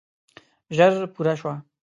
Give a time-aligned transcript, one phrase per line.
[0.75, 1.53] ژر پوره شوه.